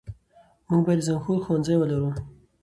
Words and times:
موږ 0.67 0.81
بايد 0.85 0.99
د 1.01 1.05
جنګښود 1.07 1.39
ښوونځی 1.45 1.75
ولرو. 1.77 2.09